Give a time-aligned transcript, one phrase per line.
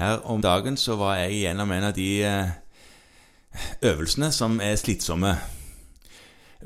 [0.00, 2.52] Her om dagen så var jeg igjennom en av de eh,
[3.84, 5.34] øvelsene som er slitsomme.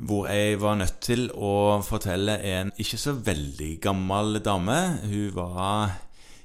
[0.07, 5.97] Hvor jeg var nødt til å fortelle en ikke så veldig gammel dame, hun var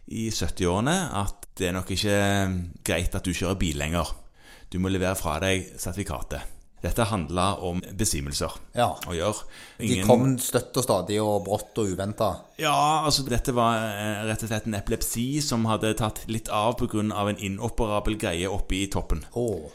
[0.10, 2.18] i 70-årene, at det er nok ikke
[2.90, 4.10] greit at du kjører bil lenger.
[4.74, 6.59] Du må levere fra deg sertifikatet.
[6.82, 8.94] Dette handla om besvimelser Ja.
[9.08, 9.44] å gjøre.
[9.80, 12.30] De kom støtt og stadig og brått og uventa.
[12.58, 16.78] Ja, altså dette var eh, rett og slett en epilepsi som hadde tatt litt av
[16.80, 17.02] pga.
[17.02, 19.26] en inoperabel greie oppe i toppen.
[19.36, 19.70] Oh.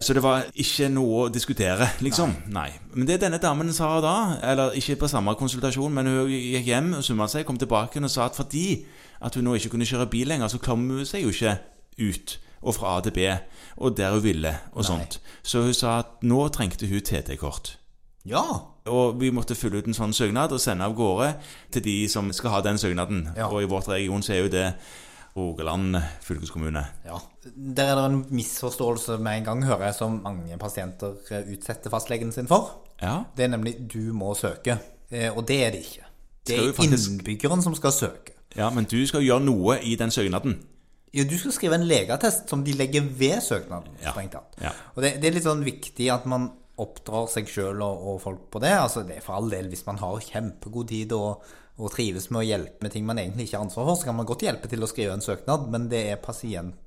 [0.00, 2.34] Så det var ikke noe å diskutere, liksom.
[2.52, 2.70] Nei.
[2.94, 6.94] Men det denne damen sa da, eller ikke på samme konsultasjon, men hun gikk hjem
[6.98, 8.84] og summa seg, kom tilbake og sa at fordi
[9.22, 11.58] at hun nå ikke kunne kjøre bil lenger, så kom hun seg jo ikke
[12.02, 13.18] ut og fra A til B,
[13.76, 15.20] og der hun ville, og sånt.
[15.42, 17.76] Så hun sa at nå trengte hun TT-kort.
[18.26, 18.42] Ja.
[18.86, 21.34] Og vi måtte fylle ut en sånn søknad og sende av gårde
[21.72, 23.28] til de som skal ha den søknaden.
[23.36, 23.46] Ja.
[23.52, 24.74] Og i vårt region så er jo det
[25.36, 26.84] Rogaland fylkeskommune.
[27.04, 27.18] ja.
[27.76, 31.12] Der er det en misforståelse med en gang, hører jeg, som mange pasienter
[31.52, 32.70] utsetter fastlegen sin for.
[33.02, 33.24] Ja.
[33.36, 34.78] Det er nemlig 'du må søke'.
[35.10, 36.04] Eh, Og det er det ikke.
[36.46, 38.32] Det er faktisk- innbyggeren som skal søke.
[38.56, 40.58] ja, men du skal gjøre noe i den søknaden.
[41.14, 43.94] Ja, du skal skrive en legeattest som de legger ved søknaden.
[44.02, 44.10] Ja.
[44.12, 44.56] strengt tatt.
[44.60, 44.72] Ja.
[44.96, 46.50] Og det, det er litt sånn viktig at man
[46.82, 48.72] oppdrar seg sjøl og, og folk på det.
[48.74, 51.44] Altså, det er for all del hvis man har kjempegod tid og,
[51.78, 54.18] og trives med å hjelpe med ting man egentlig ikke har ansvar for, så kan
[54.18, 56.80] man godt hjelpe til å skrive en søknad, men det er pasienten,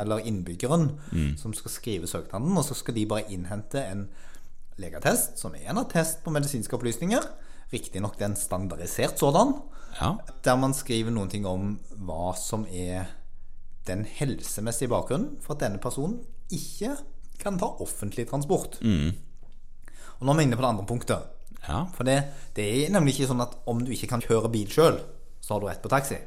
[0.00, 0.88] eller innbyggeren,
[1.38, 4.06] som skal skrive søknaden, og så skal de bare innhente en
[4.80, 7.26] legeattest, som er en attest på medisinske opplysninger.
[7.74, 9.54] Riktignok en standardisert sådan
[10.00, 10.16] Ja.
[10.44, 13.06] der man skriver noen ting om hva som er
[13.88, 16.20] den helsemessige bakgrunnen for at denne personen
[16.54, 16.94] ikke
[17.38, 18.78] kan ta offentlig transport.
[20.18, 21.34] Og nå er vi inne på det andre punktet.
[21.68, 21.84] ja.
[21.94, 22.18] For det,
[22.56, 24.98] det er nemlig ikke sånn at om du ikke kan kjøre bil sjøl,
[25.40, 26.18] så har du rett på taxi.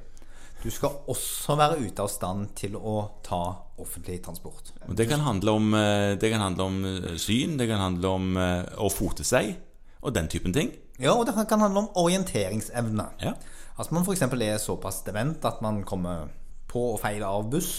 [0.62, 2.95] Du skal også være ute av stand til å
[3.26, 3.42] ta
[3.81, 4.70] offentlig transport.
[4.86, 8.08] Og det kan handle om, eh, det kan handle om eh, syn, det kan handle
[8.08, 9.56] om eh, å fote seg,
[10.02, 10.69] og den typen ting.
[11.02, 13.08] Ja, og det kan handle om orienteringsevne.
[13.25, 13.34] Ja.
[13.81, 14.22] At man f.eks.
[14.22, 16.30] er såpass dement at man kommer
[16.72, 17.74] på og feil av buss.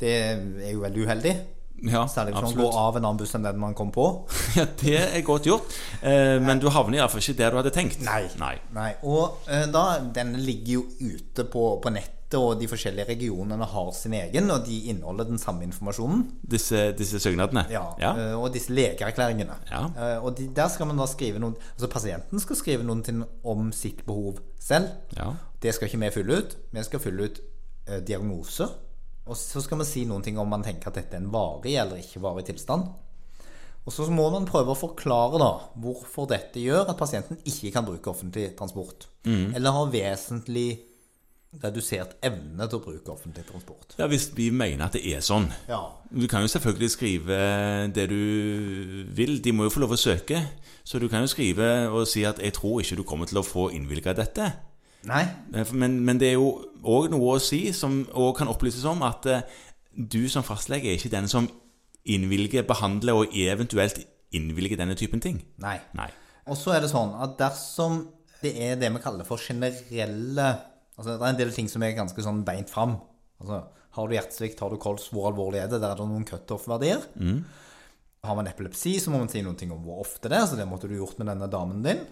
[0.00, 1.34] Det er jo veldig uheldig.
[1.84, 4.04] Ja, Særlig hvis man går av en annen buss enn den man kom på.
[4.56, 5.74] Ja, det er godt gjort.
[6.06, 8.00] Eh, men du havner iallfall ikke der du hadde tenkt.
[8.06, 8.22] Nei.
[8.40, 8.54] Nei.
[8.72, 9.82] Nei, Og eh, da,
[10.14, 14.64] den ligger jo ute på, på nettet, og de forskjellige regionene har sin egen, og
[14.66, 16.22] de inneholder den samme informasjonen.
[16.54, 17.66] Disse, disse søknadene.
[17.74, 18.12] Ja, Ja.
[18.22, 19.58] eh, Og disse legeerklæringene.
[19.70, 19.82] Ja.
[19.98, 23.22] Eh, Og de, der skal man da skrive noen Altså pasienten skal skrive noen ting
[23.44, 24.88] om sitt behov selv.
[25.18, 25.32] Ja.
[25.62, 26.56] Det skal ikke vi fylle ut.
[26.72, 27.42] Vi skal fylle ut
[28.06, 28.68] diagnose.
[29.24, 31.76] Og så skal vi si noen ting om man tenker at dette er en varig
[31.80, 32.90] eller ikke varig tilstand.
[33.84, 35.50] Og så må man prøve å forklare da
[35.80, 39.08] hvorfor dette gjør at pasienten ikke kan bruke offentlig transport.
[39.28, 40.68] Eller har vesentlig
[41.62, 43.94] redusert evne til å bruke offentlig transport.
[43.98, 45.46] ja, hvis vi mener at det er sånn.
[45.68, 45.84] Ja.
[46.10, 47.36] Du kan jo selvfølgelig skrive
[47.94, 49.38] det du vil.
[49.42, 50.40] De må jo få lov å søke.
[50.84, 53.46] Så du kan jo skrive og si at 'jeg tror ikke du kommer til å
[53.46, 54.52] få innvilga dette'.
[55.08, 55.22] Nei.
[55.54, 56.50] Eh, Men, men det er jo
[56.84, 59.44] òg noe å si, som òg kan opplyses om, at eh,
[59.94, 61.48] du som fastlege er ikke den som
[62.04, 64.02] innvilger, behandler og eventuelt
[64.34, 65.40] innvilger denne typen ting.
[65.62, 65.78] Nei.
[65.96, 66.10] Nei.
[66.50, 68.02] Og så er det sånn at dersom
[68.42, 70.50] det er det vi kaller for generelle
[70.94, 72.92] Altså det er en del ting som er ganske sånn beint fram.
[73.42, 73.56] Altså,
[73.96, 75.80] har du hjertesvikt, har du kols, hvor alvorlig er det?
[75.82, 77.02] Der er det noen cutoff-verdier.
[78.22, 80.46] Har man epilepsi, så må man si noe om hvor ofte det er.
[80.46, 82.04] Så det måtte du gjort med denne damen din.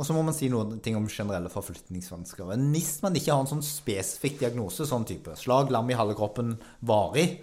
[0.00, 2.48] Og så må man si noen ting om generelle forflytningsvansker.
[2.72, 6.54] Hvis man ikke har en sånn spesifikk diagnose, sånn type slag, lam i halve kroppen,
[6.80, 7.42] varig,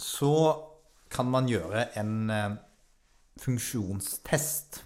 [0.00, 0.32] så
[1.12, 2.54] kan man gjøre en eh,
[3.42, 4.80] funksjonstest.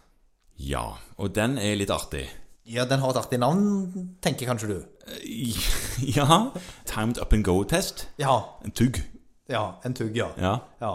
[0.56, 2.26] Ja, og den er litt artig.
[2.64, 4.78] Ja, den har et artig navn, tenker kanskje du.
[6.16, 6.50] Ja.
[6.88, 8.08] Timed up and go-test.
[8.18, 9.02] Ja, En tugg.
[9.48, 10.30] ja en tugg, ja.
[10.40, 10.54] Ja.
[10.80, 10.94] ja.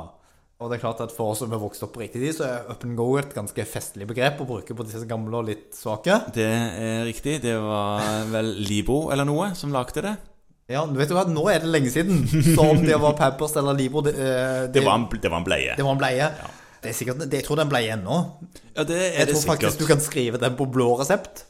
[0.60, 2.44] Og det er klart at for oss som har vokst opp på riktig tid, så
[2.50, 5.70] er up and go et ganske festlig begrep å bruke på disse gamle og litt
[5.78, 6.18] svake.
[6.36, 7.38] Det er riktig.
[7.46, 10.16] Det var vel Libro eller noe som lagde det.
[10.70, 12.20] Ja, du vet jo hva, nå er det lenge siden.
[12.54, 15.48] Så om det var Pampers eller Libro Det, det, Det var en, det var en
[15.48, 15.78] bleie.
[15.80, 16.28] det var en bleie.
[16.84, 18.20] Det er sikkert, det, jeg tror det er en bleie ennå.
[18.76, 19.80] Ja, det er Jeg det tror faktisk sikkert.
[19.88, 21.46] du kan skrive den på blå resept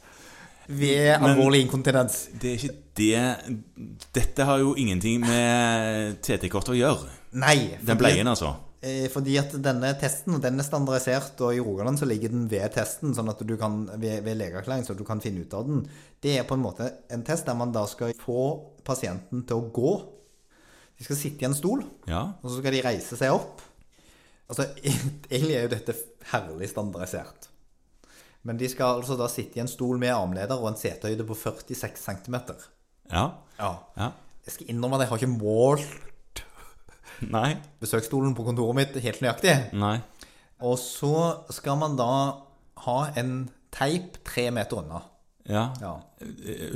[0.70, 2.28] ved alvorlig inkontinens.
[2.42, 7.10] Det er ikke det Dette har jo ingenting med TT-kort å gjøre.
[7.42, 7.58] Nei.
[7.82, 8.54] Den bleien, altså.
[8.82, 12.72] Eh, Fordi at denne testen den er standardisert, og i Rogaland så ligger den ved
[12.78, 15.82] testen, sånn at du kan, ved, ved legeerklæring, så du kan finne ut av den.
[16.24, 18.40] Det er på en måte en test der man da skal få
[18.88, 19.92] pasienten til å gå.
[21.00, 22.24] De skal sitte i en stol, Ja.
[22.42, 23.62] og så skal de reise seg opp.
[24.50, 24.66] Altså,
[25.30, 25.96] egentlig er jo dette
[26.32, 27.50] herlig standardisert.
[28.48, 31.36] Men de skal altså da sitte i en stol med armleder og en setehøyde på
[31.36, 32.38] 46 cm.
[33.12, 33.26] Ja.
[33.60, 33.74] Ja.
[34.00, 34.12] ja.
[34.48, 36.09] Jeg skal innrømme at jeg har ikke målt
[37.38, 37.58] Nei.
[37.82, 39.56] besøksstolen på kontoret mitt helt nøyaktig.
[39.80, 39.98] Nei.
[40.62, 41.14] Og så
[41.56, 42.10] skal man da
[42.86, 45.02] ha en teip tre meter unna.
[45.50, 45.64] Ja.
[45.82, 45.96] Ja.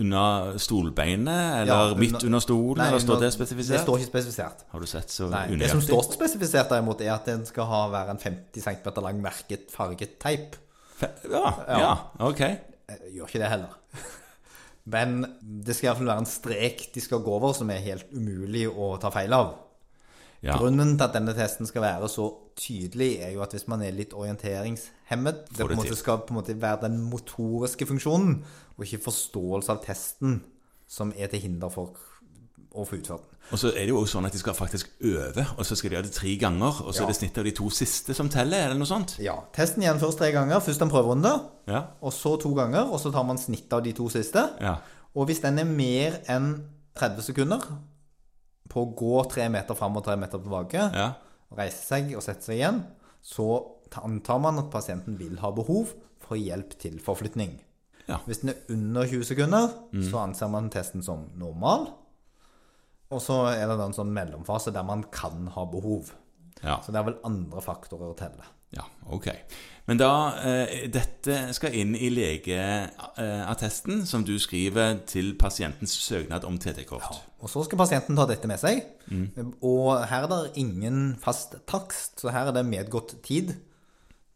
[0.01, 3.75] Under stolbeinet, eller Ja, under- midt under stolen, Nei, eller står det spesifisert?
[3.77, 4.63] Det står ikke spesifisert.
[4.71, 7.83] Har du sett så Nei, det som står spesifisert derimot, er at den skal ha,
[7.93, 10.55] være en 50 cm lang merket farget teip.
[11.29, 11.93] Ja, ja,
[12.23, 12.39] ok.
[12.39, 13.77] Jeg gjør ikke det heller.
[14.93, 18.65] Men det skal iallfall være en strek de skal gå over, som er helt umulig
[18.71, 19.53] å ta feil av.
[20.43, 20.57] Ja.
[20.59, 22.25] Grunnen til at denne testen skal være så
[22.59, 26.39] tydelig, er jo at hvis man er litt orienteringshemmet Det på måte skal på en
[26.41, 28.43] måte være den motoriske funksjonen,
[28.77, 30.41] og ikke forståelse av testen,
[30.87, 31.95] som er til hinder for
[32.73, 33.29] å få utført den.
[33.51, 35.89] Og så er det jo også sånn at de skal faktisk øve, og så skal
[35.91, 37.03] de gjøre det tre ganger, og så Ja.
[37.03, 39.17] er det snittet av de to siste som teller, eller noe sånt?
[39.19, 40.59] Ja, Testen gjennomføres tre ganger.
[40.59, 41.83] Først en prøverunde, Ja.
[42.01, 42.91] og så to ganger.
[42.91, 44.49] Og så tar man snittet av de to siste.
[44.61, 44.77] Ja.
[45.15, 46.63] Og hvis den er mer enn
[46.95, 47.59] 30 sekunder
[48.73, 51.11] på å gå tre meter fram og tre meter tilbake, Ja.
[51.55, 52.83] reise seg og sette seg igjen,
[53.21, 53.47] så
[54.03, 57.59] antar man at pasienten vil ha behov for hjelp til forflytning.
[58.07, 58.17] Ja.
[58.25, 59.69] Hvis den er under 20 sekunder,
[60.09, 61.91] så anser man testen som normal.
[63.13, 66.11] Og så er det en sånn mellomfase der man kan ha behov.
[66.61, 66.79] Ja.
[66.83, 68.45] Så det er vel andre faktorer å telle.
[68.75, 68.85] ja.
[69.11, 69.27] Ok.
[69.85, 70.09] Men da
[70.47, 77.03] eh, Dette skal inn i legeattesten som du skriver til pasientens søknad om TT-kort.
[77.03, 77.19] Ja.
[77.43, 78.79] Og så skal pasienten ta dette med seg.
[79.11, 79.57] Mm.
[79.59, 83.57] Og her er det ingen fast takst, så her er det medgått tid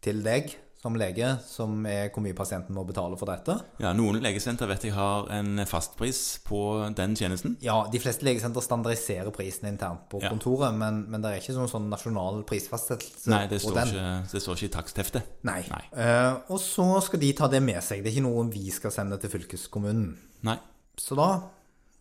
[0.04, 3.56] til deg som lege, som er hvor mye pasienten må betale for dette.
[3.82, 6.60] Ja, Noen legesenter vet jeg har en fastpris på
[6.94, 7.56] den tjenesten.
[7.64, 10.30] Ja, de fleste legesenter standardiserer prisen internt på Ja.
[10.30, 14.42] kontoret, men, men det er ikke sånn, sånn nasjonal prisfastsettelse Nei, det står, ikke, det
[14.44, 15.32] står ikke i takstheftet.
[15.50, 15.60] Nei.
[15.72, 15.82] Nei.
[15.98, 18.04] Uh, og så skal de ta det med seg.
[18.04, 20.12] Det er ikke noe vi skal sende til fylkeskommunen.
[20.46, 20.56] Nei.
[20.98, 21.30] Så da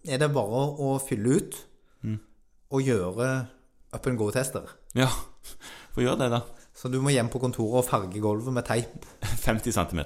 [0.05, 1.63] er det bare å fylle ut
[2.05, 2.19] Mm.
[2.69, 3.47] og gjøre
[3.97, 4.69] up and go-tester.
[4.93, 5.07] Ja,
[5.95, 6.41] få gjøre det, da.
[6.77, 9.05] Så du må hjem på kontoret og farge gulvet med teip.
[9.47, 10.03] 50 cm.